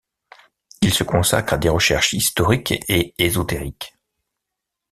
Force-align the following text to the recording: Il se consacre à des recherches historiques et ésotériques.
Il 0.81 0.95
se 0.95 1.03
consacre 1.03 1.53
à 1.53 1.57
des 1.59 1.69
recherches 1.69 2.13
historiques 2.13 2.73
et 2.89 3.13
ésotériques. 3.19 3.93